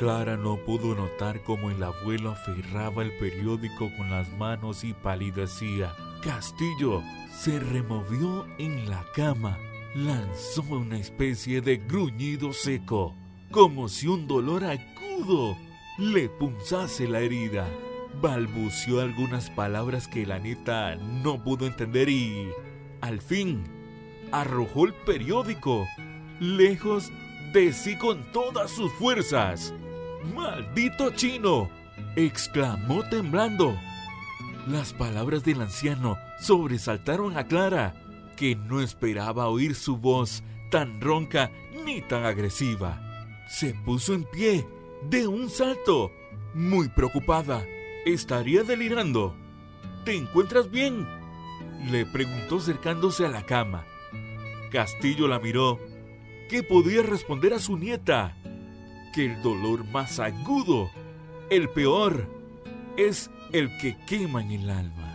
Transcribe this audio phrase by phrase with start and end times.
[0.00, 5.94] Clara no pudo notar cómo el abuelo aferraba el periódico con las manos y palidecía.
[6.22, 9.58] Castillo se removió en la cama,
[9.94, 13.14] lanzó una especie de gruñido seco,
[13.50, 15.54] como si un dolor agudo
[15.98, 17.68] le punzase la herida.
[18.22, 22.48] Balbució algunas palabras que la neta no pudo entender y,
[23.02, 23.64] al fin,
[24.32, 25.86] arrojó el periódico,
[26.40, 27.12] lejos
[27.52, 29.74] de sí con todas sus fuerzas.
[30.34, 31.70] ¡Maldito chino!
[32.16, 33.78] exclamó temblando.
[34.66, 37.94] Las palabras del anciano sobresaltaron a Clara,
[38.36, 41.50] que no esperaba oír su voz tan ronca
[41.84, 43.00] ni tan agresiva.
[43.48, 44.66] Se puso en pie
[45.08, 46.12] de un salto,
[46.54, 47.64] muy preocupada.
[48.06, 49.34] ¿Estaría delirando?
[50.04, 51.06] ¿Te encuentras bien?
[51.90, 53.84] Le preguntó acercándose a la cama.
[54.70, 55.78] Castillo la miró.
[56.48, 58.36] ¿Qué podía responder a su nieta?
[59.12, 60.90] Que el dolor más agudo,
[61.50, 62.28] el peor,
[62.96, 65.09] es el que quema en el alma.